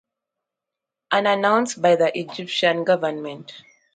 Unannounced 1.11 1.79
by 1.79 1.95
the 1.95 2.17
Egyptian 2.17 2.83
government. 2.85 3.53